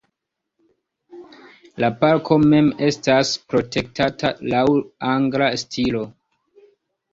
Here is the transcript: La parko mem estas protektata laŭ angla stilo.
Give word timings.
La 1.85 1.89
parko 1.99 2.39
mem 2.55 2.71
estas 2.89 3.35
protektata 3.53 4.33
laŭ 4.55 4.65
angla 5.13 5.55
stilo. 5.67 6.05